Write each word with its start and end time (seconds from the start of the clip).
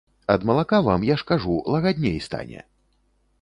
Ад 0.35 0.45
малака 0.49 0.79
вам, 0.87 1.03
я 1.09 1.17
ж 1.19 1.25
кажу, 1.31 1.59
лагадней 1.73 2.19
стане. 2.29 2.65